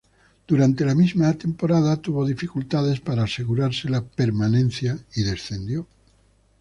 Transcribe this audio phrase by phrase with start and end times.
[0.47, 5.85] Durante la misma temporada tuvo dificultades para asegurarse la permanencia y descendió.